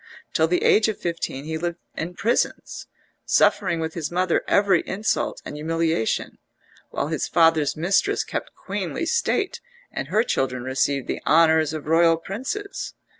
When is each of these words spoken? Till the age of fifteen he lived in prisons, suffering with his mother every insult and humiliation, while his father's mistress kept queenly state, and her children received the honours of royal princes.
Till 0.33 0.47
the 0.47 0.63
age 0.63 0.87
of 0.87 0.97
fifteen 0.99 1.45
he 1.45 1.59
lived 1.59 1.77
in 1.95 2.15
prisons, 2.15 2.87
suffering 3.23 3.79
with 3.79 3.93
his 3.93 4.09
mother 4.09 4.41
every 4.47 4.81
insult 4.87 5.43
and 5.45 5.55
humiliation, 5.55 6.39
while 6.89 7.09
his 7.09 7.27
father's 7.27 7.77
mistress 7.77 8.23
kept 8.23 8.55
queenly 8.55 9.05
state, 9.05 9.61
and 9.91 10.07
her 10.07 10.23
children 10.23 10.63
received 10.63 11.07
the 11.07 11.21
honours 11.27 11.71
of 11.71 11.85
royal 11.85 12.17
princes. 12.17 12.95